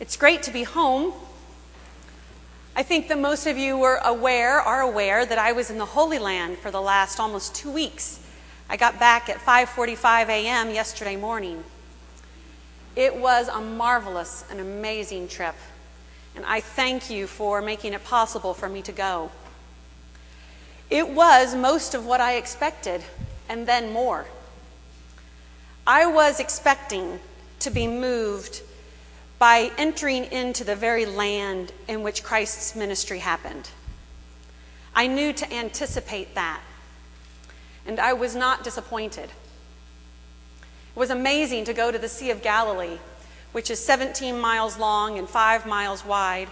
It's 0.00 0.16
great 0.16 0.44
to 0.44 0.52
be 0.52 0.62
home. 0.62 1.12
I 2.76 2.84
think 2.84 3.08
that 3.08 3.18
most 3.18 3.48
of 3.48 3.58
you 3.58 3.76
were 3.76 3.96
aware, 4.04 4.60
are 4.60 4.80
aware, 4.80 5.26
that 5.26 5.38
I 5.38 5.50
was 5.50 5.70
in 5.70 5.78
the 5.78 5.84
Holy 5.84 6.20
Land 6.20 6.58
for 6.58 6.70
the 6.70 6.80
last 6.80 7.18
almost 7.18 7.56
two 7.56 7.70
weeks. 7.70 8.20
I 8.70 8.76
got 8.76 9.00
back 9.00 9.28
at 9.28 9.38
5:45 9.38 10.28
a.m. 10.28 10.70
yesterday 10.70 11.16
morning. 11.16 11.64
It 12.94 13.16
was 13.16 13.48
a 13.48 13.60
marvelous 13.60 14.44
and 14.48 14.60
amazing 14.60 15.26
trip, 15.26 15.56
and 16.36 16.44
I 16.46 16.60
thank 16.60 17.10
you 17.10 17.26
for 17.26 17.60
making 17.60 17.92
it 17.92 18.04
possible 18.04 18.54
for 18.54 18.68
me 18.68 18.82
to 18.82 18.92
go. 18.92 19.32
It 20.90 21.08
was 21.08 21.56
most 21.56 21.94
of 21.94 22.06
what 22.06 22.20
I 22.20 22.36
expected, 22.36 23.02
and 23.48 23.66
then 23.66 23.92
more. 23.92 24.26
I 25.84 26.06
was 26.06 26.38
expecting 26.38 27.18
to 27.58 27.70
be 27.70 27.88
moved 27.88 28.62
by 29.38 29.70
entering 29.78 30.24
into 30.24 30.64
the 30.64 30.74
very 30.74 31.06
land 31.06 31.72
in 31.86 32.02
which 32.02 32.24
Christ's 32.24 32.74
ministry 32.74 33.20
happened. 33.20 33.70
I 34.94 35.06
knew 35.06 35.32
to 35.32 35.52
anticipate 35.52 36.34
that, 36.34 36.60
and 37.86 38.00
I 38.00 38.12
was 38.14 38.34
not 38.34 38.64
disappointed. 38.64 39.30
It 39.30 40.98
was 40.98 41.10
amazing 41.10 41.64
to 41.66 41.74
go 41.74 41.92
to 41.92 41.98
the 41.98 42.08
Sea 42.08 42.30
of 42.30 42.42
Galilee, 42.42 42.98
which 43.52 43.70
is 43.70 43.78
17 43.84 44.40
miles 44.40 44.76
long 44.76 45.18
and 45.18 45.28
5 45.28 45.66
miles 45.66 46.04
wide, 46.04 46.48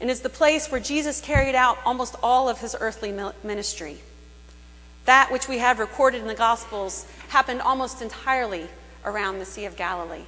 and 0.00 0.08
is 0.08 0.20
the 0.20 0.28
place 0.28 0.70
where 0.70 0.80
Jesus 0.80 1.20
carried 1.20 1.56
out 1.56 1.78
almost 1.84 2.14
all 2.22 2.48
of 2.48 2.60
his 2.60 2.76
earthly 2.78 3.12
ministry. 3.42 3.98
That 5.04 5.32
which 5.32 5.48
we 5.48 5.58
have 5.58 5.80
recorded 5.80 6.22
in 6.22 6.28
the 6.28 6.34
Gospels 6.34 7.06
happened 7.30 7.60
almost 7.60 8.00
entirely 8.00 8.68
around 9.04 9.40
the 9.40 9.44
Sea 9.44 9.64
of 9.64 9.76
Galilee. 9.76 10.26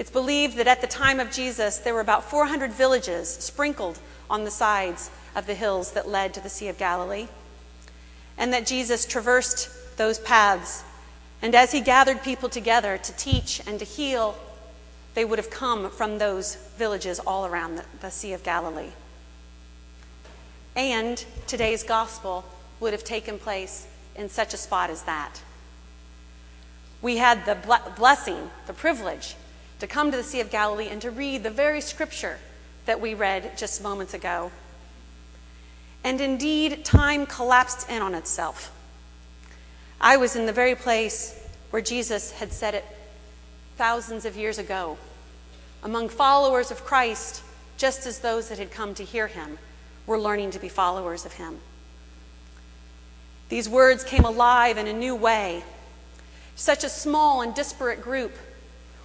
It's 0.00 0.10
believed 0.10 0.56
that 0.56 0.66
at 0.66 0.80
the 0.80 0.86
time 0.86 1.20
of 1.20 1.30
Jesus, 1.30 1.76
there 1.76 1.92
were 1.92 2.00
about 2.00 2.24
400 2.24 2.72
villages 2.72 3.28
sprinkled 3.28 3.98
on 4.30 4.44
the 4.44 4.50
sides 4.50 5.10
of 5.36 5.46
the 5.46 5.52
hills 5.52 5.92
that 5.92 6.08
led 6.08 6.32
to 6.32 6.40
the 6.40 6.48
Sea 6.48 6.68
of 6.68 6.78
Galilee, 6.78 7.28
and 8.38 8.50
that 8.54 8.64
Jesus 8.64 9.04
traversed 9.04 9.68
those 9.98 10.18
paths. 10.18 10.84
And 11.42 11.54
as 11.54 11.72
he 11.72 11.82
gathered 11.82 12.22
people 12.22 12.48
together 12.48 12.96
to 12.96 13.12
teach 13.18 13.60
and 13.66 13.78
to 13.78 13.84
heal, 13.84 14.38
they 15.12 15.26
would 15.26 15.38
have 15.38 15.50
come 15.50 15.90
from 15.90 16.16
those 16.16 16.54
villages 16.78 17.20
all 17.20 17.44
around 17.44 17.76
the, 17.76 17.84
the 18.00 18.10
Sea 18.10 18.32
of 18.32 18.42
Galilee. 18.42 18.92
And 20.74 21.22
today's 21.46 21.82
gospel 21.82 22.46
would 22.80 22.94
have 22.94 23.04
taken 23.04 23.38
place 23.38 23.86
in 24.16 24.30
such 24.30 24.54
a 24.54 24.56
spot 24.56 24.88
as 24.88 25.02
that. 25.02 25.42
We 27.02 27.18
had 27.18 27.44
the 27.44 27.58
blessing, 27.96 28.48
the 28.66 28.72
privilege 28.72 29.36
to 29.80 29.86
come 29.86 30.10
to 30.10 30.16
the 30.16 30.22
Sea 30.22 30.40
of 30.40 30.50
Galilee 30.50 30.88
and 30.88 31.02
to 31.02 31.10
read 31.10 31.42
the 31.42 31.50
very 31.50 31.80
scripture 31.80 32.38
that 32.86 33.00
we 33.00 33.14
read 33.14 33.56
just 33.56 33.82
moments 33.82 34.14
ago. 34.14 34.52
And 36.04 36.20
indeed, 36.20 36.84
time 36.84 37.26
collapsed 37.26 37.90
in 37.90 38.00
on 38.00 38.14
itself. 38.14 38.72
I 40.00 40.16
was 40.16 40.36
in 40.36 40.46
the 40.46 40.52
very 40.52 40.74
place 40.74 41.36
where 41.70 41.82
Jesus 41.82 42.32
had 42.32 42.52
said 42.52 42.74
it 42.74 42.84
thousands 43.76 44.24
of 44.24 44.36
years 44.36 44.58
ago, 44.58 44.98
among 45.82 46.08
followers 46.08 46.70
of 46.70 46.84
Christ, 46.84 47.42
just 47.76 48.06
as 48.06 48.18
those 48.18 48.48
that 48.48 48.58
had 48.58 48.70
come 48.70 48.94
to 48.94 49.04
hear 49.04 49.26
him 49.26 49.58
were 50.06 50.18
learning 50.18 50.50
to 50.52 50.58
be 50.58 50.68
followers 50.68 51.24
of 51.24 51.34
him. 51.34 51.58
These 53.48 53.68
words 53.68 54.04
came 54.04 54.24
alive 54.24 54.78
in 54.78 54.86
a 54.86 54.92
new 54.92 55.14
way. 55.14 55.64
Such 56.54 56.84
a 56.84 56.88
small 56.88 57.42
and 57.42 57.54
disparate 57.54 58.02
group 58.02 58.36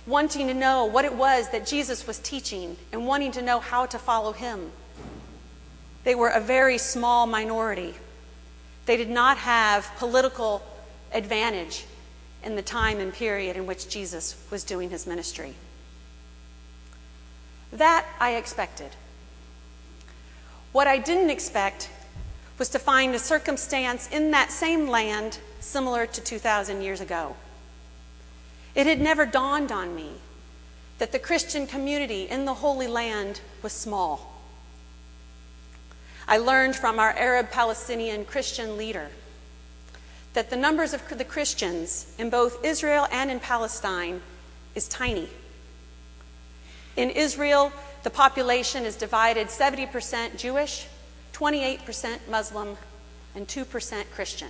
wanting 0.08 0.48
to 0.48 0.54
know 0.54 0.86
what 0.86 1.06
it 1.06 1.14
was 1.14 1.50
that 1.50 1.66
Jesus 1.66 2.06
was 2.06 2.20
teaching 2.20 2.78
and 2.92 3.08
wanting 3.08 3.32
to 3.34 3.42
know 3.42 3.60
how 3.60 3.86
to 3.88 3.98
follow 3.98 4.32
him. 4.32 4.72
They 6.04 6.16
were 6.16 6.30
a 6.30 6.40
very 6.40 6.78
small 6.78 7.26
minority. 7.26 7.96
They 8.86 8.98
did 8.98 9.10
not 9.10 9.38
have 9.38 9.90
political 9.98 10.64
advantage 11.12 11.86
in 12.44 12.56
the 12.56 12.62
time 12.62 13.00
and 13.00 13.12
period 13.12 13.58
in 13.58 13.66
which 13.66 13.90
Jesus 13.90 14.36
was 14.52 14.64
doing 14.64 14.92
his 14.92 15.08
ministry. 15.08 15.56
That 17.74 18.06
I 18.20 18.36
expected. 18.36 18.92
What 20.72 20.88
I 20.88 21.00
didn't 21.00 21.32
expect 21.32 21.90
was 22.60 22.70
to 22.70 22.80
find 22.80 23.16
a 23.16 23.20
circumstance 23.20 24.08
in 24.12 24.32
that 24.32 24.52
same 24.52 24.88
land 24.88 25.40
similar 25.60 26.06
to 26.06 26.22
2,000 26.22 26.82
years 26.82 27.02
ago. 27.02 27.36
It 28.76 28.88
had 28.88 29.00
never 29.00 29.26
dawned 29.26 29.72
on 29.72 29.96
me 29.96 30.12
that 30.98 31.12
the 31.12 31.20
Christian 31.20 31.66
community 31.66 32.24
in 32.24 32.46
the 32.46 32.56
Holy 32.56 32.88
Land 32.88 33.42
was 33.62 33.74
small. 33.74 34.42
I 36.28 36.38
learned 36.38 36.76
from 36.76 37.00
our 37.00 37.12
Arab 37.12 37.52
Palestinian 37.52 38.26
Christian 38.26 38.78
leader 38.78 39.10
that 40.34 40.50
the 40.50 40.58
numbers 40.58 40.94
of 40.94 41.08
the 41.08 41.24
Christians 41.24 42.14
in 42.18 42.30
both 42.30 42.64
Israel 42.66 43.08
and 43.12 43.32
in 43.32 43.40
Palestine 43.40 44.22
is 44.74 44.88
tiny. 44.88 45.30
In 46.98 47.10
Israel, 47.10 47.72
the 48.04 48.10
population 48.10 48.86
is 48.86 48.96
divided 48.96 49.48
70% 49.48 50.38
Jewish, 50.38 50.88
28% 51.34 52.20
Muslim, 52.30 52.78
and 53.36 53.48
2% 53.48 54.04
Christian. 54.12 54.50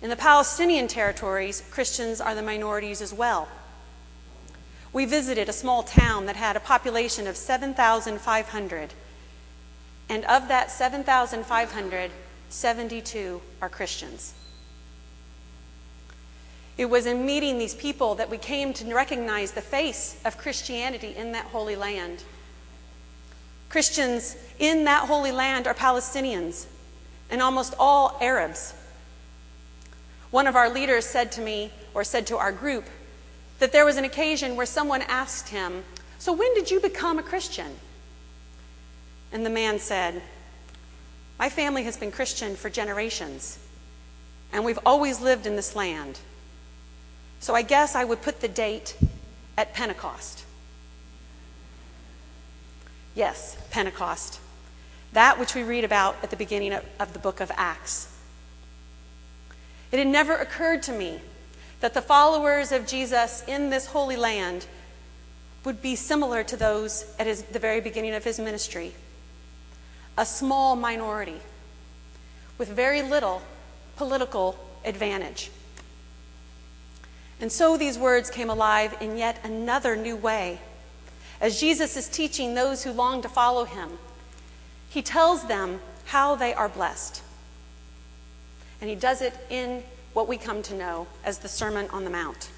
In 0.00 0.10
the 0.10 0.16
Palestinian 0.16 0.86
territories, 0.86 1.62
Christians 1.70 2.20
are 2.20 2.34
the 2.34 2.42
minorities 2.42 3.00
as 3.00 3.12
well. 3.12 3.48
We 4.92 5.04
visited 5.04 5.48
a 5.48 5.52
small 5.52 5.82
town 5.82 6.26
that 6.26 6.36
had 6.36 6.56
a 6.56 6.60
population 6.60 7.26
of 7.26 7.36
7,500, 7.36 8.94
and 10.08 10.24
of 10.24 10.48
that 10.48 10.70
7,500, 10.70 12.10
72 12.48 13.42
are 13.60 13.68
Christians. 13.68 14.34
It 16.78 16.88
was 16.88 17.06
in 17.06 17.26
meeting 17.26 17.58
these 17.58 17.74
people 17.74 18.14
that 18.14 18.30
we 18.30 18.38
came 18.38 18.72
to 18.74 18.94
recognize 18.94 19.50
the 19.50 19.60
face 19.60 20.20
of 20.24 20.38
Christianity 20.38 21.14
in 21.16 21.32
that 21.32 21.46
holy 21.46 21.74
land. 21.74 22.22
Christians 23.68 24.36
in 24.60 24.84
that 24.84 25.08
holy 25.08 25.32
land 25.32 25.66
are 25.66 25.74
Palestinians 25.74 26.66
and 27.30 27.42
almost 27.42 27.74
all 27.80 28.16
Arabs. 28.22 28.74
One 30.30 30.46
of 30.46 30.56
our 30.56 30.68
leaders 30.68 31.06
said 31.06 31.32
to 31.32 31.40
me, 31.40 31.72
or 31.94 32.04
said 32.04 32.26
to 32.28 32.36
our 32.36 32.52
group, 32.52 32.84
that 33.58 33.72
there 33.72 33.84
was 33.84 33.96
an 33.96 34.04
occasion 34.04 34.56
where 34.56 34.66
someone 34.66 35.02
asked 35.02 35.48
him, 35.48 35.84
So 36.18 36.32
when 36.32 36.54
did 36.54 36.70
you 36.70 36.80
become 36.80 37.18
a 37.18 37.22
Christian? 37.22 37.76
And 39.32 39.44
the 39.44 39.50
man 39.50 39.78
said, 39.78 40.22
My 41.38 41.48
family 41.48 41.84
has 41.84 41.96
been 41.96 42.12
Christian 42.12 42.56
for 42.56 42.70
generations, 42.70 43.58
and 44.52 44.64
we've 44.64 44.78
always 44.84 45.20
lived 45.20 45.46
in 45.46 45.56
this 45.56 45.74
land. 45.74 46.18
So 47.40 47.54
I 47.54 47.62
guess 47.62 47.94
I 47.94 48.04
would 48.04 48.22
put 48.22 48.40
the 48.40 48.48
date 48.48 48.96
at 49.56 49.74
Pentecost. 49.74 50.44
Yes, 53.14 53.56
Pentecost. 53.70 54.40
That 55.12 55.38
which 55.38 55.54
we 55.54 55.62
read 55.62 55.84
about 55.84 56.16
at 56.22 56.30
the 56.30 56.36
beginning 56.36 56.72
of, 56.72 57.12
the 57.12 57.18
book 57.18 57.40
of 57.40 57.50
Acts. 57.56 58.14
It 59.90 59.98
had 59.98 60.06
never 60.06 60.34
occurred 60.34 60.82
to 60.84 60.92
me 60.92 61.20
that 61.80 61.94
the 61.94 62.02
followers 62.02 62.72
of 62.72 62.86
Jesus 62.86 63.42
in 63.46 63.70
this 63.70 63.86
holy 63.86 64.16
land 64.16 64.66
would 65.64 65.80
be 65.80 65.96
similar 65.96 66.42
to 66.44 66.56
those 66.56 67.04
at 67.18 67.26
his, 67.26 67.42
the 67.42 67.58
very 67.58 67.80
beginning 67.80 68.14
of 68.14 68.24
his 68.24 68.38
ministry 68.38 68.94
a 70.16 70.26
small 70.26 70.74
minority 70.74 71.40
with 72.58 72.68
very 72.68 73.02
little 73.02 73.40
political 73.96 74.58
advantage. 74.84 75.48
And 77.40 77.52
so 77.52 77.76
these 77.76 77.96
words 77.96 78.28
came 78.28 78.50
alive 78.50 78.96
in 79.00 79.16
yet 79.16 79.38
another 79.44 79.94
new 79.94 80.16
way. 80.16 80.58
As 81.40 81.60
Jesus 81.60 81.96
is 81.96 82.08
teaching 82.08 82.54
those 82.54 82.82
who 82.82 82.90
long 82.90 83.22
to 83.22 83.28
follow 83.28 83.64
him, 83.64 83.90
he 84.90 85.02
tells 85.02 85.46
them 85.46 85.78
how 86.06 86.34
they 86.34 86.52
are 86.52 86.68
blessed. 86.68 87.22
And 88.80 88.88
he 88.88 88.96
does 88.96 89.22
it 89.22 89.34
in 89.50 89.82
what 90.12 90.28
we 90.28 90.36
come 90.36 90.62
to 90.64 90.74
know 90.74 91.06
as 91.24 91.38
the 91.38 91.48
Sermon 91.48 91.88
on 91.90 92.04
the 92.04 92.10
Mount. 92.10 92.50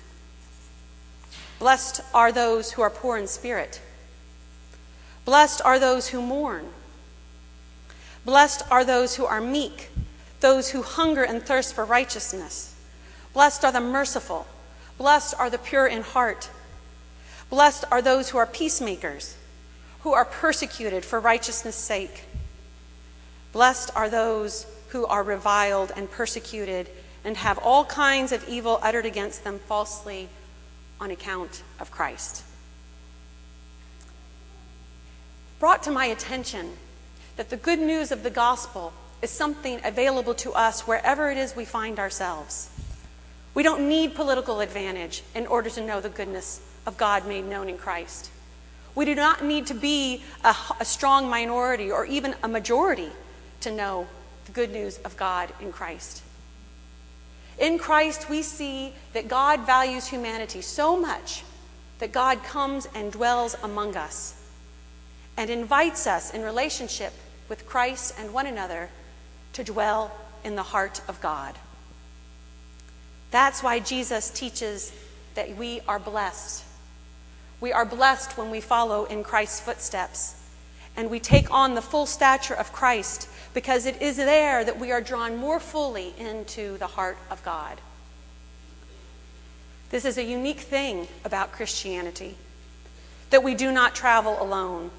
Blessed 1.58 2.00
are 2.14 2.32
those 2.32 2.72
who 2.72 2.82
are 2.82 2.90
poor 2.90 3.18
in 3.18 3.26
spirit. 3.26 3.80
Blessed 5.24 5.60
are 5.64 5.78
those 5.78 6.08
who 6.08 6.22
mourn. 6.22 6.68
Blessed 8.24 8.62
are 8.70 8.84
those 8.84 9.16
who 9.16 9.24
are 9.24 9.40
meek, 9.40 9.90
those 10.40 10.70
who 10.70 10.82
hunger 10.82 11.22
and 11.22 11.42
thirst 11.42 11.74
for 11.74 11.84
righteousness. 11.84 12.74
Blessed 13.32 13.64
are 13.64 13.72
the 13.72 13.80
merciful. 13.80 14.46
Blessed 14.98 15.34
are 15.38 15.50
the 15.50 15.58
pure 15.58 15.86
in 15.86 16.02
heart. 16.02 16.50
Blessed 17.48 17.84
are 17.90 18.02
those 18.02 18.30
who 18.30 18.38
are 18.38 18.46
peacemakers, 18.46 19.36
who 20.00 20.12
are 20.12 20.24
persecuted 20.24 21.04
for 21.04 21.20
righteousness' 21.20 21.76
sake. 21.76 22.24
Blessed 23.52 23.90
are 23.94 24.08
those 24.08 24.66
who 24.90 25.06
are 25.06 25.22
reviled 25.22 25.92
and 25.96 26.10
persecuted 26.10 26.88
and 27.24 27.36
have 27.36 27.58
all 27.58 27.84
kinds 27.84 28.32
of 28.32 28.48
evil 28.48 28.78
uttered 28.82 29.06
against 29.06 29.44
them 29.44 29.58
falsely 29.58 30.28
on 31.00 31.10
account 31.10 31.62
of 31.78 31.90
Christ. 31.90 32.44
brought 35.60 35.82
to 35.82 35.90
my 35.90 36.06
attention 36.06 36.72
that 37.36 37.50
the 37.50 37.56
good 37.56 37.78
news 37.78 38.10
of 38.10 38.22
the 38.22 38.30
gospel 38.30 38.92
is 39.22 39.30
something 39.30 39.78
available 39.84 40.34
to 40.34 40.52
us 40.54 40.86
wherever 40.86 41.30
it 41.30 41.36
is 41.36 41.54
we 41.54 41.66
find 41.66 41.98
ourselves. 41.98 42.70
We 43.52 43.62
don't 43.62 43.86
need 43.86 44.14
political 44.14 44.60
advantage 44.60 45.22
in 45.34 45.46
order 45.46 45.68
to 45.70 45.84
know 45.84 46.00
the 46.00 46.08
goodness 46.08 46.62
of 46.86 46.96
God 46.96 47.28
made 47.28 47.44
known 47.44 47.68
in 47.68 47.76
Christ. 47.76 48.30
We 48.94 49.04
do 49.04 49.14
not 49.14 49.44
need 49.44 49.66
to 49.66 49.74
be 49.74 50.22
a, 50.42 50.56
a, 50.80 50.84
strong 50.84 51.28
minority 51.28 51.92
or 51.92 52.06
even 52.06 52.34
a 52.42 52.48
majority 52.48 53.10
to 53.60 53.70
know 53.70 54.06
good 54.52 54.70
news 54.70 54.98
of 54.98 55.16
God 55.16 55.52
in 55.60 55.72
Christ. 55.72 56.22
In 57.58 57.78
Christ, 57.78 58.30
we 58.30 58.42
see 58.42 58.94
that 59.12 59.28
God 59.28 59.66
values 59.66 60.06
humanity 60.06 60.62
so 60.62 60.96
much 60.96 61.44
that 61.98 62.12
God 62.12 62.42
comes 62.42 62.88
and 62.94 63.12
dwells 63.12 63.54
among 63.62 63.96
us 63.96 64.34
and 65.36 65.50
invites 65.50 66.06
us 66.06 66.32
in 66.32 66.42
relationship 66.42 67.12
with 67.48 67.66
Christ 67.66 68.14
and 68.18 68.32
one 68.32 68.46
another 68.46 68.88
to 69.52 69.64
dwell 69.64 70.10
in 70.42 70.56
the 70.56 70.62
heart 70.62 71.02
of 71.06 71.20
God. 71.20 71.54
That's 73.30 73.62
why 73.62 73.78
Jesus 73.78 74.30
teaches 74.30 74.92
that 75.34 75.56
we 75.56 75.80
are 75.86 75.98
blessed. 75.98 76.64
We 77.60 77.72
are 77.72 77.84
blessed 77.84 78.38
when 78.38 78.50
we 78.50 78.60
follow 78.60 79.04
in 79.04 79.22
Christ's 79.22 79.60
footsteps 79.60 80.39
and 80.96 81.10
we 81.10 81.20
take 81.20 81.50
on 81.50 81.74
the 81.74 81.82
full 81.82 82.06
stature 82.06 82.54
of 82.54 82.72
Christ 82.72 83.28
because 83.54 83.86
it 83.86 84.00
is 84.00 84.16
there 84.16 84.64
that 84.64 84.78
we 84.78 84.92
are 84.92 85.00
drawn 85.00 85.36
more 85.36 85.60
fully 85.60 86.14
into 86.18 86.78
the 86.78 86.86
heart 86.86 87.18
of 87.30 87.42
God. 87.44 87.80
This 89.90 90.04
is 90.04 90.18
a 90.18 90.24
unique 90.24 90.60
thing 90.60 91.08
about 91.24 91.52
Christianity 91.52 92.36
that 93.30 93.42
we 93.42 93.54
do 93.54 93.72
not 93.72 93.94
travel 93.94 94.40
alone, 94.42 94.90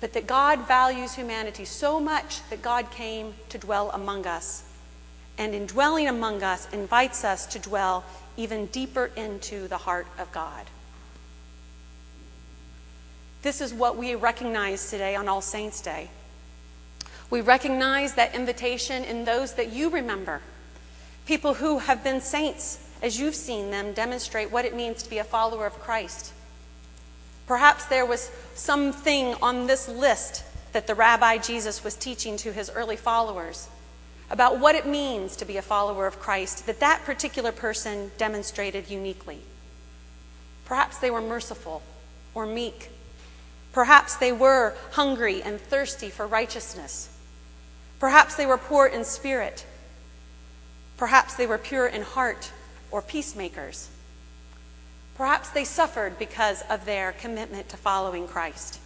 but 0.00 0.12
that 0.12 0.26
God 0.26 0.66
values 0.66 1.14
humanity 1.14 1.64
so 1.64 1.98
much 1.98 2.48
that 2.50 2.62
God 2.62 2.90
came 2.90 3.34
to 3.48 3.58
dwell 3.58 3.90
among 3.90 4.26
us. 4.26 4.64
And 5.38 5.54
in 5.54 5.66
dwelling 5.66 6.08
among 6.08 6.42
us, 6.42 6.68
invites 6.72 7.24
us 7.24 7.46
to 7.46 7.58
dwell 7.58 8.04
even 8.36 8.66
deeper 8.66 9.10
into 9.16 9.68
the 9.68 9.78
heart 9.78 10.06
of 10.18 10.30
God. 10.32 10.66
This 13.46 13.60
is 13.60 13.72
what 13.72 13.96
we 13.96 14.16
recognize 14.16 14.90
today 14.90 15.14
on 15.14 15.28
All 15.28 15.40
Saints' 15.40 15.80
Day. 15.80 16.10
We 17.30 17.42
recognize 17.42 18.14
that 18.14 18.34
invitation 18.34 19.04
in 19.04 19.24
those 19.24 19.54
that 19.54 19.72
you 19.72 19.88
remember, 19.88 20.40
people 21.26 21.54
who 21.54 21.78
have 21.78 22.02
been 22.02 22.20
saints 22.20 22.84
as 23.00 23.20
you've 23.20 23.36
seen 23.36 23.70
them 23.70 23.92
demonstrate 23.92 24.50
what 24.50 24.64
it 24.64 24.74
means 24.74 25.00
to 25.04 25.10
be 25.10 25.18
a 25.18 25.22
follower 25.24 25.64
of 25.64 25.78
Christ. 25.78 26.32
Perhaps 27.46 27.84
there 27.84 28.04
was 28.04 28.32
something 28.56 29.36
on 29.40 29.68
this 29.68 29.88
list 29.88 30.42
that 30.72 30.88
the 30.88 30.96
Rabbi 30.96 31.38
Jesus 31.38 31.84
was 31.84 31.94
teaching 31.94 32.36
to 32.38 32.52
his 32.52 32.68
early 32.68 32.96
followers 32.96 33.68
about 34.28 34.58
what 34.58 34.74
it 34.74 34.88
means 34.88 35.36
to 35.36 35.44
be 35.44 35.56
a 35.56 35.62
follower 35.62 36.08
of 36.08 36.18
Christ 36.18 36.66
that 36.66 36.80
that 36.80 37.04
particular 37.04 37.52
person 37.52 38.10
demonstrated 38.18 38.90
uniquely. 38.90 39.38
Perhaps 40.64 40.98
they 40.98 41.12
were 41.12 41.20
merciful 41.20 41.84
or 42.34 42.44
meek. 42.44 42.90
Perhaps 43.76 44.16
they 44.16 44.32
were 44.32 44.72
hungry 44.92 45.42
and 45.42 45.60
thirsty 45.60 46.08
for 46.08 46.26
righteousness. 46.26 47.10
Perhaps 48.00 48.34
they 48.34 48.46
were 48.46 48.56
poor 48.56 48.86
in 48.86 49.04
spirit. 49.04 49.66
Perhaps 50.96 51.34
they 51.34 51.46
were 51.46 51.58
pure 51.58 51.86
in 51.86 52.00
heart 52.00 52.52
or 52.90 53.02
peacemakers. 53.02 53.90
Perhaps 55.14 55.50
they 55.50 55.62
suffered 55.62 56.18
because 56.18 56.62
of 56.70 56.86
their 56.86 57.12
commitment 57.12 57.68
to 57.68 57.76
following 57.76 58.26
Christ. 58.26 58.80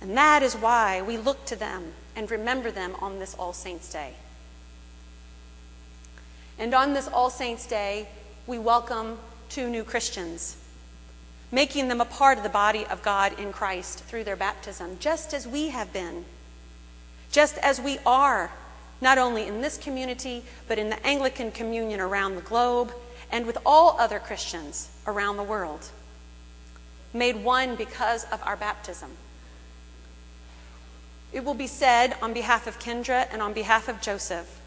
And 0.00 0.16
that 0.16 0.44
is 0.44 0.54
why 0.54 1.02
we 1.02 1.16
look 1.16 1.44
to 1.46 1.56
them 1.56 1.92
and 2.14 2.30
remember 2.30 2.70
them 2.70 2.94
on 3.00 3.18
this 3.18 3.34
All 3.34 3.52
Saints' 3.52 3.90
Day. 3.90 4.12
And 6.60 6.74
on 6.74 6.92
this 6.92 7.08
All 7.08 7.28
Saints' 7.28 7.66
Day, 7.66 8.06
we 8.46 8.60
welcome 8.60 9.18
two 9.48 9.68
new 9.68 9.82
Christians, 9.82 10.56
making 11.52 11.88
them 11.88 12.00
a 12.00 12.04
part 12.04 12.38
of 12.38 12.44
the 12.44 12.48
body 12.48 12.84
of 12.86 13.02
God 13.02 13.38
in 13.38 13.52
Christ 13.52 14.04
through 14.04 14.24
their 14.24 14.36
baptism, 14.36 14.96
just 15.00 15.34
as 15.34 15.46
we 15.46 15.70
have 15.70 15.92
been, 15.92 16.24
just 17.30 17.58
as 17.58 17.80
we 17.80 17.98
are 18.06 18.50
not 19.00 19.18
only 19.18 19.46
in 19.46 19.60
this 19.60 19.78
community, 19.78 20.44
but 20.68 20.78
in 20.78 20.90
the 20.90 21.06
Anglican 21.06 21.50
communion 21.50 22.00
around 22.00 22.34
the 22.34 22.42
globe 22.42 22.92
and 23.32 23.46
with 23.46 23.58
all 23.64 23.96
other 23.98 24.18
Christians 24.18 24.90
around 25.06 25.36
the 25.36 25.42
world, 25.42 25.88
made 27.12 27.36
one 27.36 27.76
because 27.76 28.24
of 28.24 28.42
our 28.44 28.56
baptism. 28.56 29.10
It 31.32 31.44
will 31.44 31.54
be 31.54 31.66
said 31.66 32.14
on 32.20 32.32
behalf 32.32 32.66
of 32.66 32.78
Kendra 32.78 33.26
and 33.32 33.40
on 33.40 33.52
behalf 33.52 33.88
of 33.88 34.00
Joseph 34.00 34.60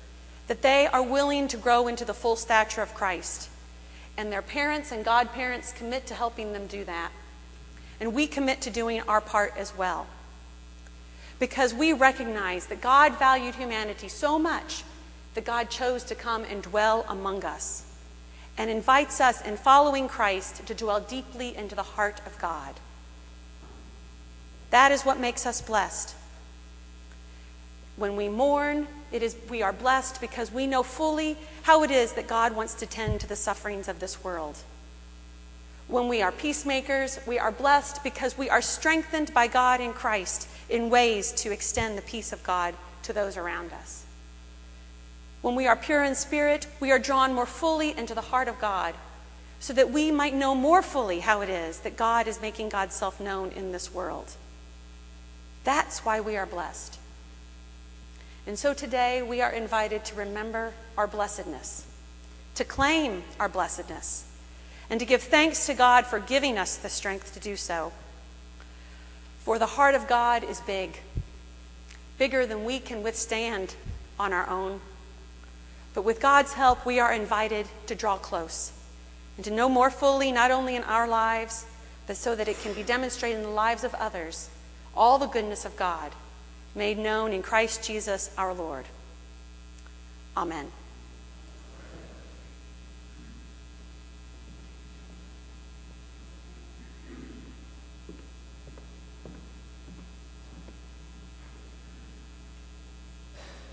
that 0.48 0.62
they 0.62 0.88
are 0.88 1.04
willing 1.04 1.48
to 1.50 1.58
grow 1.58 1.88
into 1.88 2.06
the 2.06 2.14
full 2.14 2.36
stature 2.36 2.82
of 2.82 2.94
Christ, 2.94 3.50
and 4.18 4.32
their 4.32 4.42
parents 4.42 4.92
and 4.92 5.04
godparents 5.04 5.74
commit 5.74 6.06
to 6.08 6.14
helping 6.14 6.54
them 6.54 6.68
do 6.68 6.84
that. 6.84 7.12
And 8.00 8.14
we 8.14 8.28
commit 8.28 8.62
to 8.62 8.70
doing 8.70 9.02
our 9.02 9.22
part 9.22 9.54
as 9.58 9.76
well 9.78 10.08
because 11.40 11.74
we 11.74 11.94
recognize 11.94 12.68
that 12.68 12.82
God 12.82 13.18
valued 13.20 13.56
humanity 13.56 14.08
so 14.08 14.38
much 14.40 14.84
that 15.34 15.46
God 15.46 15.70
chose 15.70 16.04
to 16.06 16.16
come 16.16 16.44
and 16.44 16.62
dwell 16.62 17.06
among 17.08 17.44
us 17.44 17.84
and 18.58 18.70
invites 18.70 19.20
us 19.20 19.42
in 19.42 19.58
following 19.58 20.08
Christ 20.08 20.66
to 20.68 20.74
dwell 20.74 21.00
deeply 21.00 21.56
into 21.56 21.76
the 21.76 21.84
heart 21.84 22.22
of 22.26 22.38
God. 22.40 22.76
That 24.70 24.92
is 24.92 25.04
what 25.04 25.20
makes 25.20 25.46
us 25.46 25.62
blessed. 25.62 26.16
When 27.96 28.16
we 28.16 28.30
mourn, 28.30 28.88
it 29.14 29.22
is, 29.22 29.38
we 29.48 29.62
are 29.62 29.72
blessed 29.72 30.20
because 30.20 30.52
we 30.52 30.66
know 30.66 30.82
fully 30.82 31.38
how 31.62 31.84
it 31.84 31.92
is 31.92 32.14
that 32.14 32.28
God 32.28 32.56
wants 32.56 32.74
to 32.74 32.88
tend 32.88 33.22
to 33.22 33.28
the 33.28 33.36
sufferings 33.36 33.88
of 33.88 34.00
this 34.00 34.24
world. 34.24 34.58
When 35.88 36.08
we 36.08 36.24
are 36.24 36.32
peacemakers, 36.32 37.20
we 37.28 37.38
are 37.38 37.52
blessed 37.52 38.04
because 38.04 38.38
we 38.38 38.50
are 38.50 38.62
strengthened 38.62 39.32
by 39.32 39.46
God 39.48 39.80
in 39.82 39.94
Christ 39.94 40.48
in 40.68 40.90
ways 40.90 41.32
to 41.34 41.52
extend 41.52 41.96
the 41.96 42.02
peace 42.02 42.34
of 42.34 42.42
God 42.42 42.74
to 43.04 43.14
those 43.14 43.38
around 43.38 43.72
us. 43.72 44.04
When 45.44 45.56
we 45.56 45.68
are 45.68 45.76
pure 45.76 46.04
in 46.04 46.16
spirit, 46.16 46.66
we 46.80 46.92
are 46.92 46.98
drawn 46.98 47.34
more 47.34 47.46
fully 47.46 47.96
into 47.96 48.16
the 48.16 48.22
heart 48.22 48.48
of 48.48 48.60
God 48.60 48.96
so 49.60 49.74
that 49.74 49.92
we 49.92 50.10
might 50.10 50.34
know 50.34 50.56
more 50.56 50.82
fully 50.82 51.20
how 51.20 51.42
it 51.42 51.50
is 51.50 51.80
that 51.82 51.98
God 51.98 52.28
is 52.28 52.42
making 52.42 52.70
God's 52.70 52.96
self 52.96 53.20
known 53.20 53.52
in 53.52 53.72
this 53.72 53.94
world. 53.94 54.32
That's 55.66 56.04
why 56.04 56.20
we 56.20 56.36
are 56.36 56.48
blessed. 56.48 56.98
And 58.46 58.60
so 58.60 58.74
today 58.74 59.22
we 59.22 59.42
are 59.42 59.52
invited 59.52 60.04
to 60.06 60.16
remember 60.16 60.74
our 60.98 61.08
blessedness, 61.08 61.86
to 62.56 62.66
claim 62.66 63.24
our 63.40 63.48
blessedness 63.48 64.26
and 64.90 65.00
to 65.00 65.06
give 65.06 65.24
thanks 65.24 65.66
to 65.68 65.74
God 65.74 66.06
for 66.06 66.20
giving 66.20 66.58
us 66.58 66.76
the 66.76 66.90
strength 66.90 67.34
to 67.34 67.40
do 67.40 67.56
so. 67.56 67.94
For 69.40 69.58
the 69.58 69.66
heart 69.66 69.96
of 69.96 70.08
God 70.08 70.44
is 70.44 70.60
big, 70.60 71.00
bigger 72.18 72.46
than 72.46 72.66
we 72.66 72.80
can 72.80 73.02
withstand 73.02 73.76
on 74.20 74.34
our 74.34 74.50
own. 74.50 74.82
But 75.94 76.04
with 76.04 76.20
God's 76.20 76.54
help, 76.54 76.86
we 76.86 77.00
are 77.00 77.14
invited 77.14 77.68
to 77.88 77.96
draw 77.96 78.18
close 78.18 78.74
and 79.38 79.46
to 79.46 79.52
know 79.52 79.70
more 79.70 79.90
fully, 79.90 80.34
not 80.34 80.52
only 80.52 80.76
in 80.76 80.84
our 80.84 81.08
lives, 81.08 81.66
but 82.08 82.18
so 82.18 82.36
that 82.36 82.50
it 82.50 82.60
can 82.60 82.74
be 82.74 82.84
demonstrated 82.84 83.38
in 83.38 83.44
the 83.44 83.50
lives 83.50 83.86
of 83.86 83.96
others, 83.96 84.50
all 84.96 85.18
the 85.18 85.28
goodness 85.28 85.64
of 85.64 85.78
God 85.78 86.12
made 86.76 86.98
known 86.98 87.34
in 87.34 87.42
Christ 87.42 87.84
Jesus 87.84 88.32
our 88.38 88.54
Lord. 88.54 88.86
Amen. 90.36 90.72